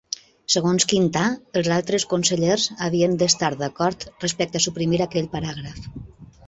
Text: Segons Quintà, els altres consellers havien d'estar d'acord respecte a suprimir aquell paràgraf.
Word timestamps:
Segons 0.51 0.85
Quintà, 0.93 1.25
els 1.61 1.69
altres 1.75 2.05
consellers 2.15 2.65
havien 2.87 3.15
d'estar 3.23 3.53
d'acord 3.63 4.09
respecte 4.27 4.63
a 4.63 4.67
suprimir 4.69 5.07
aquell 5.09 5.31
paràgraf. 5.37 5.89